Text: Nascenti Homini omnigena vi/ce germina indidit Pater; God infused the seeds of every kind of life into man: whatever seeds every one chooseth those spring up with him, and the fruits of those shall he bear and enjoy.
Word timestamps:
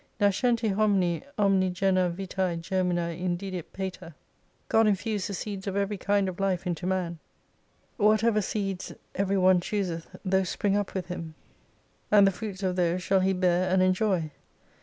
Nascenti 0.19 0.73
Homini 0.73 1.21
omnigena 1.37 2.09
vi/ce 2.11 2.59
germina 2.59 3.15
indidit 3.15 3.65
Pater; 3.71 4.15
God 4.67 4.87
infused 4.87 5.29
the 5.29 5.35
seeds 5.35 5.67
of 5.67 5.77
every 5.77 5.99
kind 5.99 6.27
of 6.27 6.39
life 6.39 6.65
into 6.65 6.87
man: 6.87 7.19
whatever 7.97 8.41
seeds 8.41 8.95
every 9.13 9.37
one 9.37 9.59
chooseth 9.61 10.07
those 10.25 10.49
spring 10.49 10.75
up 10.75 10.95
with 10.95 11.05
him, 11.05 11.35
and 12.09 12.25
the 12.25 12.31
fruits 12.31 12.63
of 12.63 12.77
those 12.77 13.03
shall 13.03 13.19
he 13.19 13.31
bear 13.31 13.71
and 13.71 13.83
enjoy. 13.83 14.31